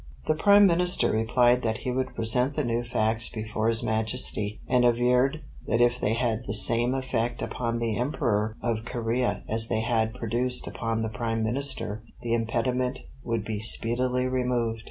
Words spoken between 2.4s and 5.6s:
the new facts before His Majesty, and averred